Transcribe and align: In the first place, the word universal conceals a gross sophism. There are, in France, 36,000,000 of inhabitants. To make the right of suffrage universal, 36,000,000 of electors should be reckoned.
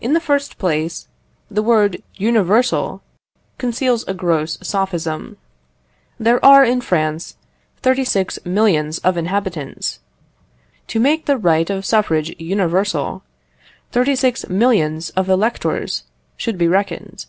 In 0.00 0.12
the 0.12 0.20
first 0.20 0.58
place, 0.58 1.08
the 1.50 1.60
word 1.60 2.04
universal 2.14 3.02
conceals 3.58 4.04
a 4.06 4.14
gross 4.14 4.56
sophism. 4.62 5.38
There 6.20 6.38
are, 6.44 6.64
in 6.64 6.80
France, 6.80 7.34
36,000,000 7.82 9.00
of 9.02 9.16
inhabitants. 9.16 9.98
To 10.86 11.00
make 11.00 11.26
the 11.26 11.36
right 11.36 11.68
of 11.68 11.84
suffrage 11.84 12.32
universal, 12.38 13.24
36,000,000 13.90 15.10
of 15.16 15.28
electors 15.28 16.04
should 16.36 16.56
be 16.56 16.68
reckoned. 16.68 17.26